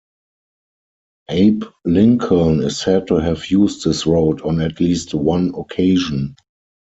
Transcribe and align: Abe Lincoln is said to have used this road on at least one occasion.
Abe 1.29 1.63
Lincoln 1.85 2.63
is 2.63 2.79
said 2.79 3.05
to 3.09 3.17
have 3.17 3.45
used 3.51 3.83
this 3.83 4.07
road 4.07 4.41
on 4.41 4.59
at 4.59 4.79
least 4.79 5.13
one 5.13 5.53
occasion. 5.53 6.35